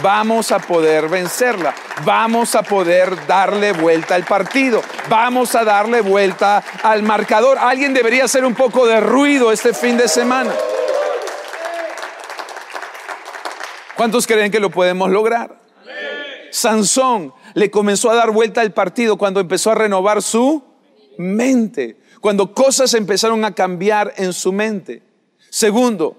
[0.01, 1.73] Vamos a poder vencerla.
[2.05, 4.81] Vamos a poder darle vuelta al partido.
[5.09, 7.57] Vamos a darle vuelta al marcador.
[7.57, 10.53] Alguien debería hacer un poco de ruido este fin de semana.
[13.95, 15.59] ¿Cuántos creen que lo podemos lograr?
[16.51, 20.63] Sansón le comenzó a dar vuelta al partido cuando empezó a renovar su
[21.17, 25.01] mente cuando cosas empezaron a cambiar en su mente.
[25.49, 26.17] Segundo,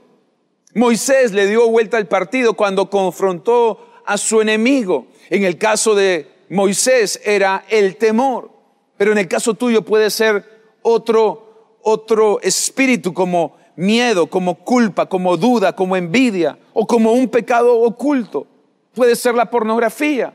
[0.74, 5.06] Moisés le dio vuelta al partido cuando confrontó a su enemigo.
[5.30, 8.50] En el caso de Moisés era el temor,
[8.96, 10.44] pero en el caso tuyo puede ser
[10.82, 17.80] otro, otro espíritu como miedo, como culpa, como duda, como envidia o como un pecado
[17.80, 18.46] oculto.
[18.94, 20.34] Puede ser la pornografía.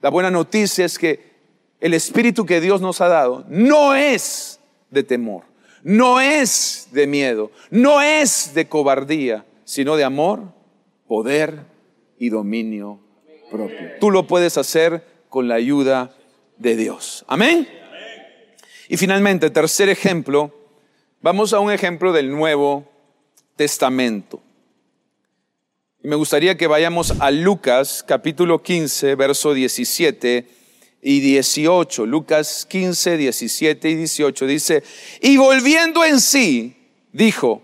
[0.00, 1.30] La buena noticia es que
[1.80, 5.44] el espíritu que Dios nos ha dado no es de temor,
[5.82, 10.52] no es de miedo, no es de cobardía, sino de amor,
[11.06, 11.60] poder
[12.18, 12.98] y dominio
[13.52, 13.78] propio.
[14.00, 16.12] Tú lo puedes hacer con la ayuda
[16.58, 17.24] de Dios.
[17.28, 17.68] Amén.
[18.88, 20.52] Y finalmente, tercer ejemplo,
[21.22, 22.84] vamos a un ejemplo del Nuevo
[23.54, 24.42] Testamento.
[26.02, 30.48] Y me gustaría que vayamos a Lucas capítulo 15, verso 17
[31.00, 32.06] y 18.
[32.06, 34.82] Lucas 15, 17 y 18 dice,
[35.20, 36.74] y volviendo en sí,
[37.12, 37.62] dijo,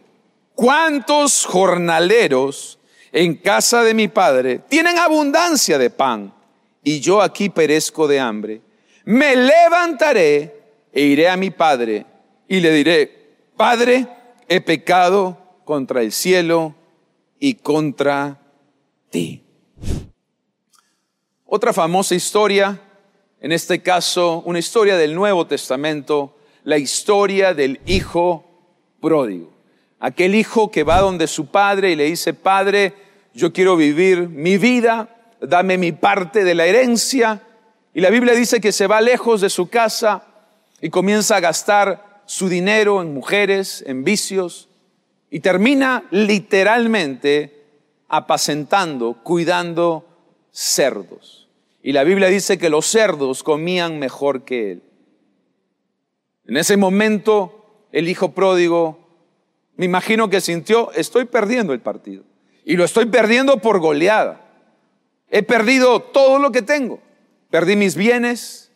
[0.56, 2.80] ¿cuántos jornaleros
[3.12, 6.34] en casa de mi padre tienen abundancia de pan
[6.82, 8.60] y yo aquí perezco de hambre?
[9.04, 10.52] Me levantaré
[10.92, 12.04] e iré a mi padre
[12.48, 14.08] y le diré, Padre,
[14.48, 16.74] he pecado contra el cielo
[17.38, 18.40] y contra
[19.10, 19.44] ti.
[21.44, 22.80] Otra famosa historia
[23.40, 28.44] en este caso una historia del Nuevo Testamento, la historia del hijo
[29.00, 29.55] pródigo.
[29.98, 32.94] Aquel hijo que va donde su padre y le dice, Padre,
[33.34, 37.42] yo quiero vivir mi vida, dame mi parte de la herencia.
[37.94, 40.24] Y la Biblia dice que se va lejos de su casa
[40.80, 44.68] y comienza a gastar su dinero en mujeres, en vicios,
[45.30, 47.64] y termina literalmente
[48.08, 50.06] apacentando, cuidando
[50.50, 51.48] cerdos.
[51.82, 54.82] Y la Biblia dice que los cerdos comían mejor que él.
[56.46, 59.05] En ese momento, el hijo pródigo,
[59.76, 62.24] me imagino que sintió, estoy perdiendo el partido.
[62.64, 64.40] Y lo estoy perdiendo por goleada.
[65.30, 67.00] He perdido todo lo que tengo.
[67.50, 68.72] Perdí mis bienes,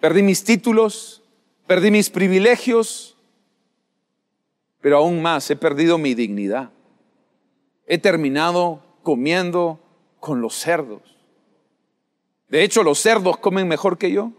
[0.00, 1.22] perdí mis títulos,
[1.66, 3.16] perdí mis privilegios,
[4.80, 6.70] pero aún más he perdido mi dignidad.
[7.86, 9.80] He terminado comiendo
[10.20, 11.02] con los cerdos.
[12.48, 14.32] De hecho, los cerdos comen mejor que yo.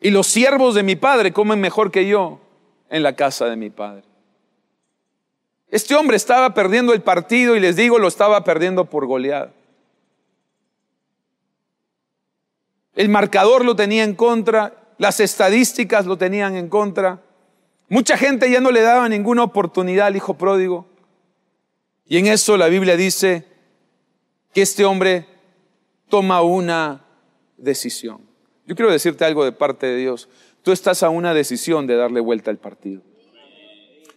[0.00, 2.41] Y los siervos de mi padre comen mejor que yo
[2.92, 4.04] en la casa de mi padre.
[5.68, 9.50] Este hombre estaba perdiendo el partido y les digo, lo estaba perdiendo por goleada.
[12.94, 17.22] El marcador lo tenía en contra, las estadísticas lo tenían en contra.
[17.88, 20.86] Mucha gente ya no le daba ninguna oportunidad al hijo pródigo.
[22.06, 23.46] Y en eso la Biblia dice
[24.52, 25.26] que este hombre
[26.10, 27.06] toma una
[27.56, 28.20] decisión.
[28.66, 30.28] Yo quiero decirte algo de parte de Dios.
[30.62, 33.02] Tú estás a una decisión de darle vuelta al partido.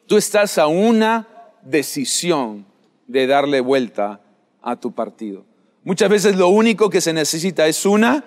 [0.07, 1.27] Tú estás a una
[1.63, 2.65] decisión
[3.07, 4.21] de darle vuelta
[4.61, 5.45] a tu partido.
[5.83, 8.23] Muchas veces lo único que se necesita es una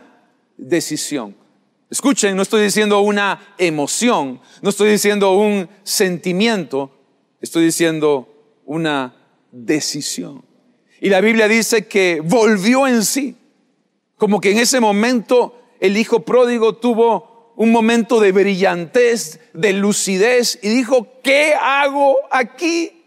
[0.56, 1.36] decisión.
[1.90, 6.90] Escuchen, no estoy diciendo una emoción, no estoy diciendo un sentimiento,
[7.40, 8.28] estoy diciendo
[8.66, 9.14] una
[9.52, 10.44] decisión.
[11.00, 13.36] Y la Biblia dice que volvió en sí,
[14.16, 20.60] como que en ese momento el hijo pródigo tuvo un momento de brillantez, de lucidez
[20.62, 23.02] y dijo, ¿qué hago aquí?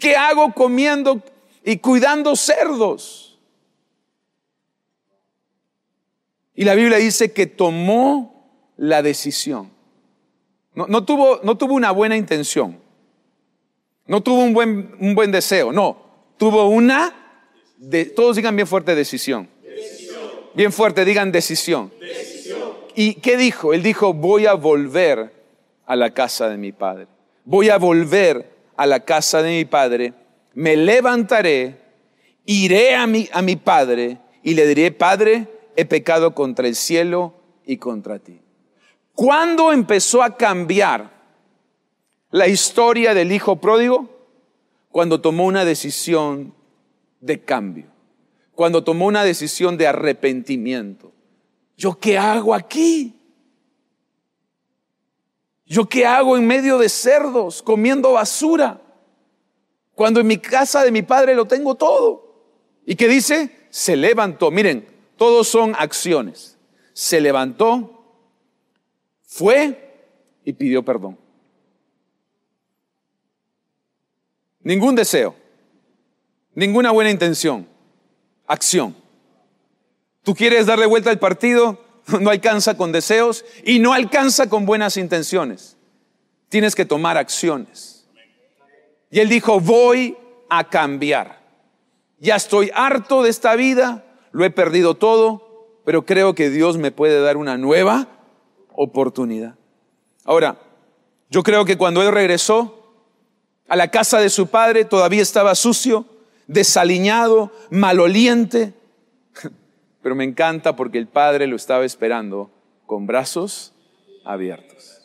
[0.00, 1.22] ¿Qué hago comiendo
[1.64, 3.38] y cuidando cerdos?
[6.56, 9.70] Y la Biblia dice que tomó la decisión.
[10.74, 12.80] No, tuvo, no tuvo una buena intención.
[14.08, 15.70] No tuvo un buen, un buen deseo.
[15.70, 15.96] No,
[16.38, 17.14] tuvo una,
[17.76, 19.48] de, todos digan bien fuerte, decisión.
[20.54, 21.92] Bien fuerte, digan decisión.
[22.00, 22.35] decisión.
[22.96, 23.74] ¿Y qué dijo?
[23.74, 25.32] Él dijo, voy a volver
[25.84, 27.06] a la casa de mi padre.
[27.44, 30.14] Voy a volver a la casa de mi padre.
[30.54, 31.78] Me levantaré,
[32.46, 37.34] iré a mi, a mi padre y le diré, Padre, he pecado contra el cielo
[37.66, 38.40] y contra ti.
[39.12, 41.10] ¿Cuándo empezó a cambiar
[42.30, 44.08] la historia del hijo pródigo?
[44.92, 46.54] Cuando tomó una decisión
[47.20, 47.86] de cambio,
[48.54, 51.12] cuando tomó una decisión de arrepentimiento.
[51.76, 53.14] ¿Yo qué hago aquí?
[55.66, 58.80] ¿Yo qué hago en medio de cerdos, comiendo basura?
[59.94, 62.26] Cuando en mi casa de mi padre lo tengo todo.
[62.86, 63.66] ¿Y qué dice?
[63.70, 64.50] Se levantó.
[64.50, 64.86] Miren,
[65.16, 66.56] todos son acciones.
[66.92, 67.96] Se levantó,
[69.22, 69.86] fue
[70.44, 71.18] y pidió perdón.
[74.62, 75.36] Ningún deseo,
[76.54, 77.68] ninguna buena intención,
[78.46, 78.96] acción.
[80.26, 81.78] Tú quieres darle vuelta al partido,
[82.20, 85.76] no alcanza con deseos y no alcanza con buenas intenciones.
[86.48, 88.08] Tienes que tomar acciones.
[89.08, 90.16] Y él dijo, voy
[90.50, 91.38] a cambiar.
[92.18, 96.90] Ya estoy harto de esta vida, lo he perdido todo, pero creo que Dios me
[96.90, 98.08] puede dar una nueva
[98.72, 99.54] oportunidad.
[100.24, 100.58] Ahora,
[101.30, 102.96] yo creo que cuando él regresó
[103.68, 106.04] a la casa de su padre, todavía estaba sucio,
[106.48, 108.74] desaliñado, maloliente,
[110.06, 112.48] pero me encanta porque el padre lo estaba esperando
[112.86, 113.74] con brazos
[114.24, 115.02] abiertos.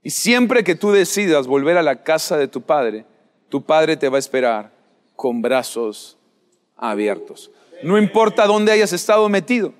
[0.00, 3.04] Y siempre que tú decidas volver a la casa de tu padre,
[3.48, 4.70] tu padre te va a esperar
[5.16, 6.18] con brazos
[6.76, 7.50] abiertos.
[7.82, 9.74] No importa dónde hayas estado metido.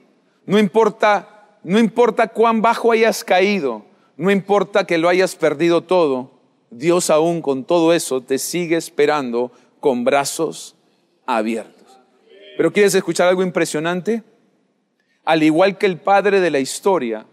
[0.45, 3.85] No importa, no importa cuán bajo hayas caído.
[4.17, 6.33] No importa que lo hayas perdido todo.
[6.73, 10.75] Dios aún con todo eso te sigue esperando con brazos
[11.27, 11.82] abiertos.
[12.57, 14.23] Pero ¿quieres escuchar algo impresionante?
[15.25, 17.27] Al igual que el Padre de la historia,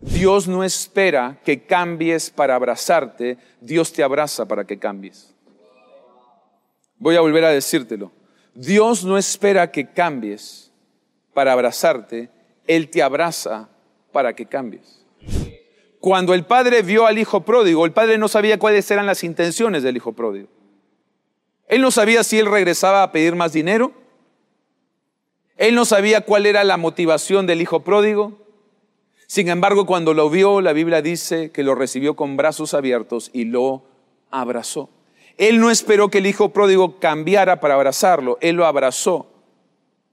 [0.00, 5.34] Dios no espera que cambies para abrazarte, Dios te abraza para que cambies.
[6.98, 8.12] Voy a volver a decírtelo.
[8.54, 10.72] Dios no espera que cambies
[11.32, 12.30] para abrazarte,
[12.66, 13.68] Él te abraza
[14.12, 15.02] para que cambies.
[16.00, 19.84] Cuando el padre vio al hijo pródigo, el padre no sabía cuáles eran las intenciones
[19.84, 20.48] del hijo pródigo.
[21.68, 23.92] Él no sabía si él regresaba a pedir más dinero.
[25.56, 28.38] Él no sabía cuál era la motivación del hijo pródigo.
[29.26, 33.44] Sin embargo, cuando lo vio, la Biblia dice que lo recibió con brazos abiertos y
[33.44, 33.84] lo
[34.30, 34.90] abrazó.
[35.38, 39.26] Él no esperó que el hijo pródigo cambiara para abrazarlo, él lo abrazó.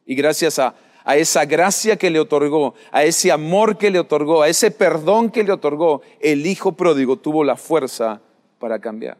[0.06, 0.75] Y gracias a,
[1.15, 5.43] esa gracia que le otorgó, a ese amor que le otorgó, a ese perdón que
[5.43, 8.21] le otorgó, el hijo pródigo tuvo la fuerza
[8.60, 9.17] para cambiar.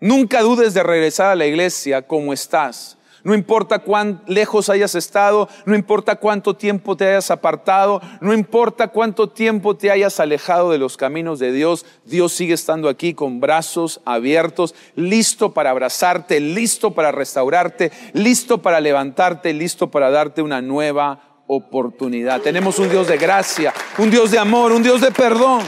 [0.00, 5.48] Nunca dudes de regresar a la iglesia como estás no importa cuán lejos hayas estado,
[5.64, 10.78] no importa cuánto tiempo te hayas apartado, no importa cuánto tiempo te hayas alejado de
[10.78, 16.92] los caminos de Dios, Dios sigue estando aquí con brazos abiertos, listo para abrazarte, listo
[16.92, 22.42] para restaurarte, listo para levantarte, listo para darte una nueva oportunidad.
[22.42, 25.62] Tenemos un Dios de gracia, un Dios de amor, un Dios de perdón.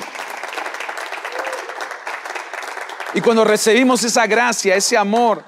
[3.14, 5.42] Y cuando recibimos esa gracia, ese amor,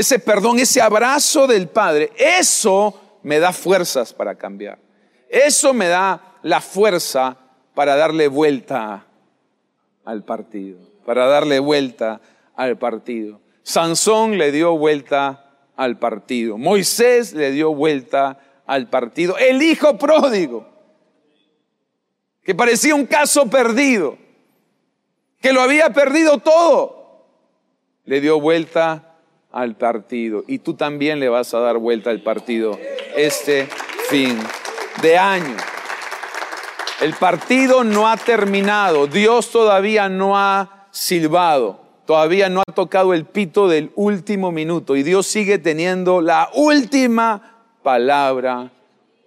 [0.00, 4.78] ese perdón, ese abrazo del Padre, eso me da fuerzas para cambiar.
[5.28, 7.36] Eso me da la fuerza
[7.74, 9.06] para darle vuelta
[10.04, 12.20] al partido, para darle vuelta
[12.56, 13.40] al partido.
[13.62, 16.56] Sansón le dio vuelta al partido.
[16.56, 19.36] Moisés le dio vuelta al partido.
[19.36, 20.68] El hijo pródigo.
[22.42, 24.16] que parecía un caso perdido,
[25.42, 27.26] que lo había perdido todo,
[28.04, 29.09] le dio vuelta
[29.52, 30.44] al partido.
[30.46, 32.78] Y tú también le vas a dar vuelta al partido
[33.16, 33.68] este
[34.08, 34.38] fin
[35.02, 35.56] de año.
[37.00, 43.24] El partido no ha terminado, Dios todavía no ha silbado, todavía no ha tocado el
[43.24, 48.70] pito del último minuto y Dios sigue teniendo la última palabra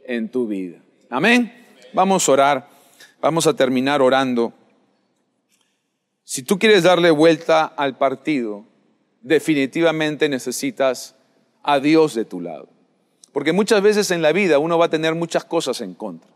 [0.06, 0.78] en tu vida.
[1.10, 1.52] Amén.
[1.94, 2.70] Vamos a orar,
[3.20, 4.54] vamos a terminar orando.
[6.24, 8.66] Si tú quieres darle vuelta al partido,
[9.24, 11.16] definitivamente necesitas
[11.64, 12.68] a Dios de tu lado.
[13.32, 16.30] Porque muchas veces en la vida uno va a tener muchas cosas en contra.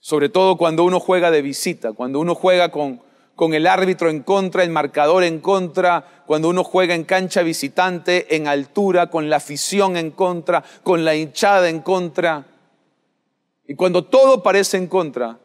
[0.00, 3.00] Sobre todo cuando uno juega de visita, cuando uno juega con,
[3.34, 8.36] con el árbitro en contra, el marcador en contra, cuando uno juega en cancha visitante,
[8.36, 12.46] en altura, con la afición en contra, con la hinchada en contra.
[13.66, 15.38] Y cuando todo parece en contra,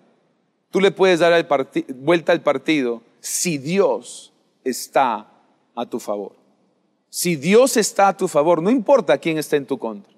[0.72, 1.48] tú le puedes dar
[1.96, 5.35] vuelta al partido si Dios está
[5.76, 6.34] a tu favor.
[7.10, 10.14] Si Dios está a tu favor, no importa quién está en tu contra.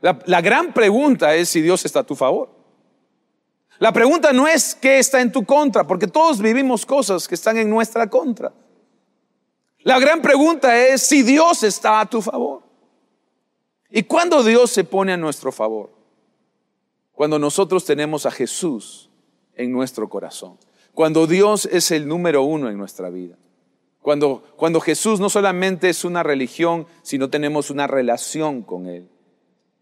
[0.00, 2.50] La, gran pregunta es si Dios está a tu favor.
[3.78, 7.56] La pregunta no es qué está en tu contra, porque todos vivimos cosas que están
[7.56, 8.52] en nuestra contra.
[9.78, 12.62] La gran pregunta es si Dios está a tu favor.
[13.90, 15.90] ¿Y cuándo Dios se pone a nuestro favor?
[17.12, 19.10] Cuando nosotros tenemos a Jesús
[19.54, 20.58] en nuestro corazón.
[20.94, 23.36] Cuando Dios es el número uno en nuestra vida.
[24.02, 29.08] Cuando, cuando Jesús no solamente es una religión, sino tenemos una relación con Él.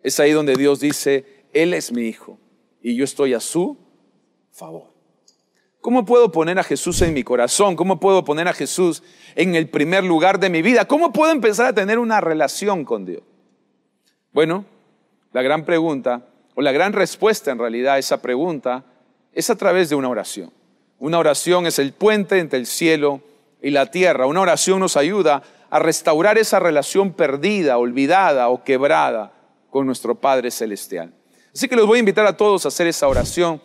[0.02, 2.38] Es ahí donde Dios dice, Él es mi Hijo
[2.82, 3.78] y yo estoy a su
[4.52, 4.90] favor.
[5.80, 7.74] ¿Cómo puedo poner a Jesús en mi corazón?
[7.76, 9.02] ¿Cómo puedo poner a Jesús
[9.34, 10.84] en el primer lugar de mi vida?
[10.84, 13.22] ¿Cómo puedo empezar a tener una relación con Dios?
[14.32, 14.66] Bueno,
[15.32, 18.84] la gran pregunta, o la gran respuesta en realidad a esa pregunta,
[19.32, 20.52] es a través de una oración.
[20.98, 23.22] Una oración es el puente entre el cielo
[23.62, 24.26] y la tierra.
[24.26, 29.32] Una oración nos ayuda a restaurar esa relación perdida, olvidada o quebrada
[29.70, 31.12] con nuestro Padre Celestial.
[31.54, 33.60] Así que los voy a invitar a todos a hacer esa oración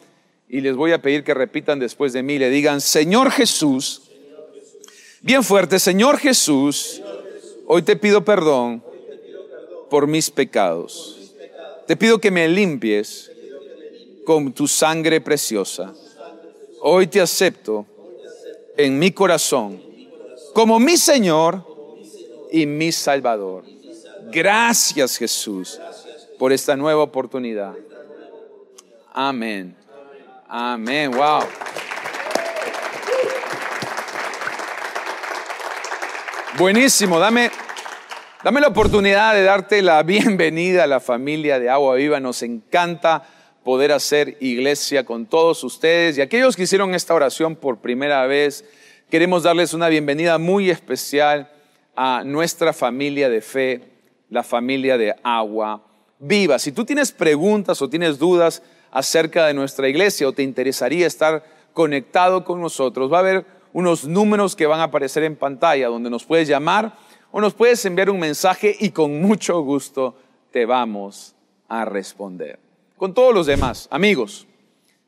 [0.48, 4.04] y les voy a pedir que repitan después de mí, le digan, Señor Jesús,
[5.22, 7.02] bien fuerte, Señor Jesús,
[7.66, 8.84] hoy te pido perdón
[9.90, 11.34] por mis pecados.
[11.88, 13.32] Te pido que me limpies
[14.26, 15.94] con tu sangre preciosa.
[16.82, 17.86] Hoy te acepto
[18.78, 19.82] en mi corazón
[20.54, 21.64] como mi Señor
[22.52, 23.64] y mi Salvador.
[24.32, 25.80] Gracias Jesús
[26.40, 27.74] por esta nueva oportunidad.
[29.14, 29.76] Amén.
[30.48, 31.12] Amén.
[31.12, 31.42] Wow.
[36.58, 37.20] Buenísimo.
[37.20, 37.52] Dame,
[38.44, 42.22] dame la oportunidad de darte la bienvenida a la familia de Agua Viva.
[42.22, 43.24] Nos encanta
[43.66, 48.64] poder hacer iglesia con todos ustedes y aquellos que hicieron esta oración por primera vez.
[49.10, 51.52] Queremos darles una bienvenida muy especial
[51.96, 53.82] a nuestra familia de fe,
[54.30, 55.82] la familia de Agua
[56.20, 56.60] Viva.
[56.60, 58.62] Si tú tienes preguntas o tienes dudas,
[58.92, 61.44] acerca de nuestra iglesia o te interesaría estar
[61.74, 66.12] conectado con nosotros, va a haber unos números que van a aparecer en pantalla donde
[66.12, 66.96] nos puedes llamar
[67.32, 70.16] o nos puedes enviar un mensaje y con mucho gusto
[70.52, 71.36] te vamos
[71.68, 72.65] a responder.
[72.98, 74.48] Con todos los demás, amigos,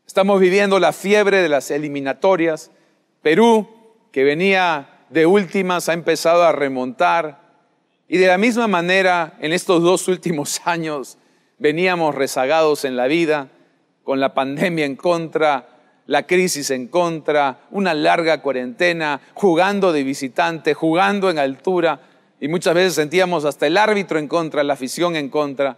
[0.05, 2.69] estamos viviendo la fiebre de las eliminatorias.
[3.21, 3.65] Perú,
[4.11, 7.39] que venía de últimas, ha empezado a remontar.
[8.09, 11.17] Y de la misma manera, en estos dos últimos años,
[11.59, 13.51] veníamos rezagados en la vida
[14.03, 15.69] con la pandemia en contra,
[16.07, 22.01] la crisis en contra, una larga cuarentena, jugando de visitante, jugando en altura,
[22.41, 25.77] y muchas veces sentíamos hasta el árbitro en contra, la afición en contra.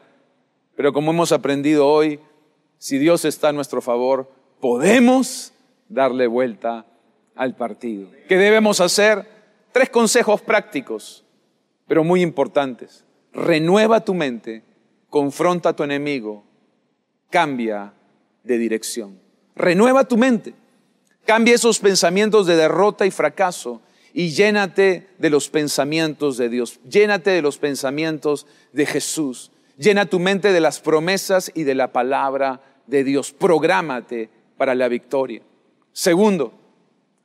[0.79, 2.21] Pero como hemos aprendido hoy,
[2.77, 5.51] si Dios está a nuestro favor, podemos
[5.89, 6.85] darle vuelta
[7.35, 8.09] al partido.
[8.29, 9.27] ¿Qué debemos hacer?
[9.73, 11.25] Tres consejos prácticos,
[11.85, 13.03] pero muy importantes.
[13.33, 14.63] Renueva tu mente,
[15.09, 16.45] confronta a tu enemigo,
[17.29, 17.93] cambia
[18.45, 19.19] de dirección.
[19.57, 20.53] Renueva tu mente.
[21.25, 23.81] Cambia esos pensamientos de derrota y fracaso
[24.13, 26.79] y llénate de los pensamientos de Dios.
[26.89, 29.51] Llénate de los pensamientos de Jesús.
[29.79, 33.31] Llena tu mente de las promesas y de la palabra de Dios.
[33.31, 35.41] Prográmate para la victoria.
[35.93, 36.53] Segundo,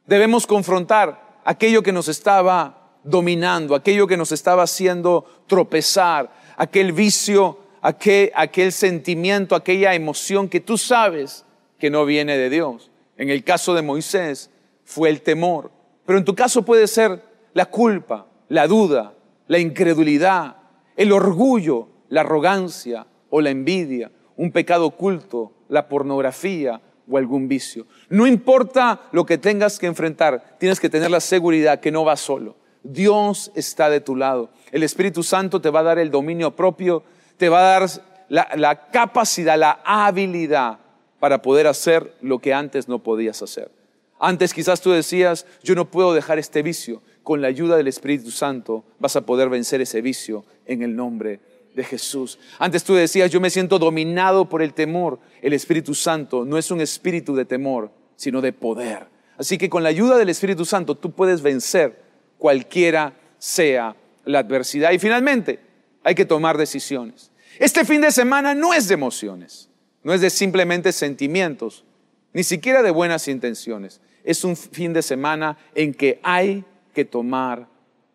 [0.06, 7.58] debemos confrontar aquello que nos estaba dominando, aquello que nos estaba haciendo tropezar, aquel vicio
[7.84, 11.44] aquel, aquel sentimiento, aquella emoción que tú sabes
[11.78, 12.90] que no viene de Dios.
[13.18, 14.50] En el caso de Moisés
[14.84, 15.70] fue el temor,
[16.06, 19.12] pero en tu caso puede ser la culpa, la duda,
[19.48, 20.56] la incredulidad,
[20.96, 27.88] el orgullo, la arrogancia o la envidia, un pecado oculto la pornografía o algún vicio.
[28.08, 32.20] No importa lo que tengas que enfrentar, tienes que tener la seguridad que no vas
[32.20, 32.56] solo.
[32.84, 34.50] Dios está de tu lado.
[34.70, 37.02] El Espíritu Santo te va a dar el dominio propio,
[37.36, 37.90] te va a dar
[38.28, 40.78] la, capacidad, la habilidad
[41.18, 43.72] para poder hacer lo que antes no podías hacer.
[44.20, 47.02] Antes quizás tú decías, yo no puedo dejar este vicio.
[47.24, 51.40] Con la ayuda del Espíritu Santo vas a poder vencer ese vicio en el nombre
[51.74, 52.38] de Jesús.
[52.58, 55.18] Antes tú decías, yo me siento dominado por el temor.
[55.42, 59.08] El Espíritu Santo no es un espíritu de temor, sino de poder.
[59.36, 62.02] Así que con la ayuda del Espíritu Santo tú puedes vencer
[62.38, 64.92] cualquiera sea la adversidad.
[64.92, 65.60] Y finalmente,
[66.02, 67.30] hay que tomar decisiones.
[67.58, 69.68] Este fin de semana no es de emociones,
[70.02, 71.84] no es de simplemente sentimientos,
[72.32, 74.00] ni siquiera de buenas intenciones.
[74.24, 77.68] Es un fin de semana en que hay que tomar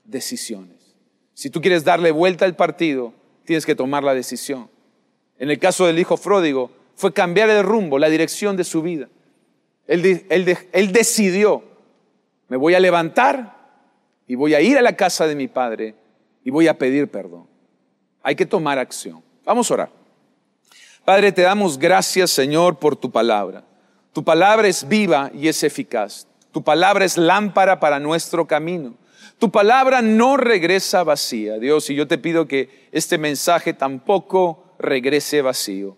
[0.03, 0.95] decisiones.
[1.33, 3.13] Si tú quieres darle vuelta al partido,
[3.49, 4.69] tienes que tomar la decisión.
[5.39, 9.07] En el caso del hijo pródigo, fue cambiar el rumbo, la dirección de su vida.
[9.87, 11.63] Él, él decidió,
[12.47, 13.57] me voy a levantar
[14.27, 15.95] y voy a ir a la casa de mi padre
[16.43, 17.47] y voy a pedir perdón.
[18.21, 19.23] Hay que tomar acción.
[19.43, 19.89] Vamos a orar.
[21.03, 23.63] Padre, te damos gracias, Señor, por tu palabra.
[24.13, 26.27] Tu palabra es viva y es eficaz.
[26.51, 28.93] Tu palabra es lámpara para nuestro camino.
[29.39, 35.41] Tu palabra no regresa vacía, Dios, y yo te pido que este mensaje tampoco regrese
[35.41, 35.97] vacío.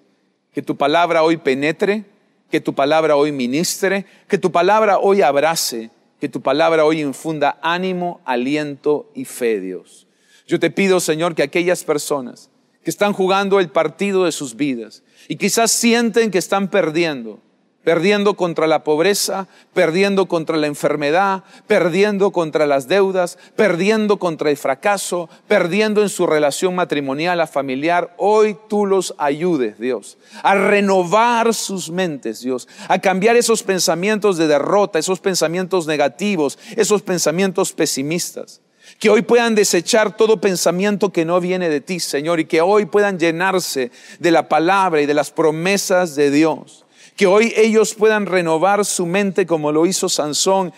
[0.53, 2.05] Que tu palabra hoy penetre,
[2.51, 5.89] que tu palabra hoy ministre, que tu palabra hoy abrace,
[6.19, 10.07] que tu palabra hoy infunda ánimo, aliento y fe, Dios.
[10.45, 12.51] Yo te pido, Señor, que aquellas personas
[12.83, 17.39] que están jugando el partido de sus vidas y quizás sienten que están perdiendo,
[17.84, 24.57] perdiendo contra la pobreza, perdiendo contra la enfermedad, perdiendo contra las deudas, perdiendo contra el
[24.57, 28.13] fracaso, perdiendo en su relación matrimonial, a familiar.
[28.17, 34.47] Hoy tú los ayudes, Dios, a renovar sus mentes, Dios, a cambiar esos pensamientos de
[34.47, 38.61] derrota, esos pensamientos negativos, esos pensamientos pesimistas
[38.99, 42.86] que hoy puedan desechar todo pensamiento que no viene de ti, Señor, y que hoy
[42.86, 46.86] puedan llenarse de la palabra y de las promesas de Dios.
[47.16, 50.74] Que hoy ellos puedan renovar su mente como lo hizo Sansón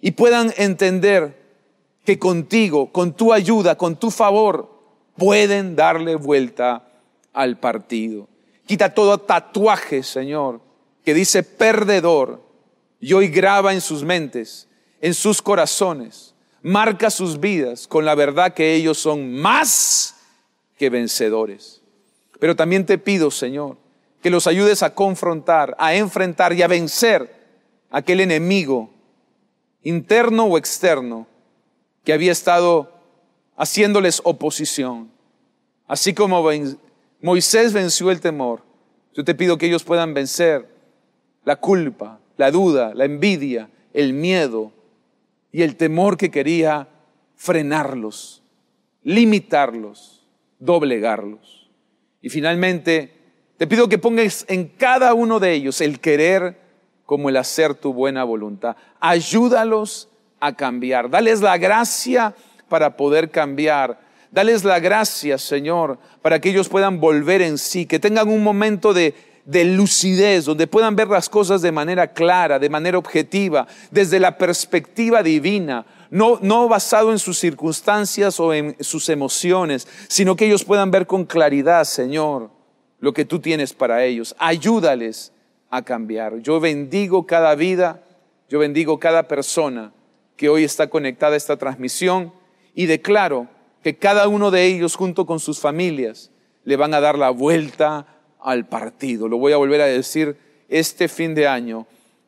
[0.00, 1.38] y puedan entender
[2.04, 4.70] que contigo, con tu ayuda, con tu favor,
[5.16, 6.88] pueden darle vuelta
[7.32, 8.28] al partido.
[8.66, 10.60] Quita todo tatuaje, Señor,
[11.04, 12.42] que dice perdedor
[13.00, 14.68] y hoy graba en sus mentes,
[15.00, 20.16] en sus corazones, marca sus vidas con la verdad que ellos son más
[20.76, 21.82] que vencedores.
[22.38, 23.76] Pero también te pido, Señor,
[24.28, 27.34] que los ayudes a confrontar, a enfrentar y a vencer
[27.88, 28.90] aquel enemigo
[29.82, 31.26] interno o externo
[32.04, 32.92] que había estado
[33.56, 35.10] haciéndoles oposición.
[35.86, 36.46] Así como
[37.22, 38.64] Moisés venció el temor,
[39.14, 40.68] yo te pido que ellos puedan vencer
[41.46, 44.74] la culpa, la duda, la envidia, el miedo,
[45.52, 46.86] y el temor que quería
[47.34, 48.42] frenarlos,
[49.02, 51.70] limitarlos, doblegarlos.
[52.20, 53.17] Y finalmente,
[53.58, 56.58] te pido que pongas en cada uno de ellos el querer
[57.04, 58.76] como el hacer tu buena voluntad.
[59.00, 60.08] Ayúdalos
[60.40, 61.10] a cambiar.
[61.10, 62.34] Dales la gracia
[62.68, 64.00] para poder cambiar.
[64.30, 68.94] Dales la gracia, Señor, para que ellos puedan volver en sí, que tengan un momento
[68.94, 69.14] de
[69.48, 74.36] de lucidez, donde puedan ver las cosas de manera clara, de manera objetiva, desde la
[74.36, 80.64] perspectiva divina, no, no basado en sus circunstancias o en sus emociones, sino que ellos
[80.64, 82.50] puedan ver con claridad, Señor,
[83.00, 84.34] lo que tú tienes para ellos.
[84.38, 85.32] Ayúdales
[85.70, 86.38] a cambiar.
[86.40, 88.02] Yo bendigo cada vida,
[88.48, 89.92] yo bendigo cada persona
[90.36, 92.32] que hoy está conectada a esta transmisión
[92.74, 93.48] y declaro
[93.82, 96.30] que cada uno de ellos junto con sus familias
[96.64, 98.06] le van a dar la vuelta
[98.40, 99.28] al partido.
[99.28, 100.36] Lo voy a volver a decir,
[100.68, 101.86] este fin de año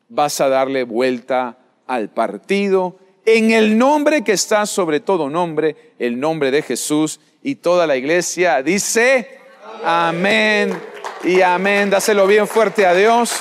[0.09, 1.57] vas a darle vuelta
[1.87, 7.19] al partido en el nombre que está sobre todo nombre, el nombre de Jesús.
[7.43, 9.40] Y toda la iglesia dice,
[9.83, 10.81] amén
[11.23, 11.89] y amén.
[11.89, 13.31] Dáselo bien fuerte a Dios.